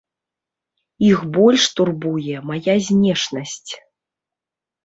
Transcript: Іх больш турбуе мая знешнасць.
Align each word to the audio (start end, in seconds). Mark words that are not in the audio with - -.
Іх 1.09 1.19
больш 1.35 1.67
турбуе 1.79 2.35
мая 2.53 2.77
знешнасць. 2.89 3.71